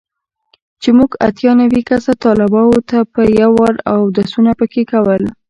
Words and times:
چې 0.81 0.89
موږ 0.97 1.11
اتيا 1.27 1.51
نوي 1.61 1.81
کسه 1.89 2.11
طلباو 2.23 2.71
به 2.89 2.99
په 3.13 3.21
يو 3.41 3.51
وار 3.59 3.75
اودسونه 3.93 4.51
پکښې 4.59 4.83
کول. 4.91 5.23